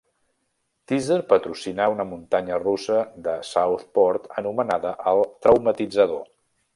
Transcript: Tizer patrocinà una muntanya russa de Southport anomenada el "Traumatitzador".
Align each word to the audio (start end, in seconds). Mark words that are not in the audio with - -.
Tizer 0.91 1.17
patrocinà 1.33 1.85
una 1.95 2.07
muntanya 2.13 2.57
russa 2.63 2.97
de 3.27 3.35
Southport 3.49 4.27
anomenada 4.43 4.95
el 5.13 5.23
"Traumatitzador". 5.47 6.25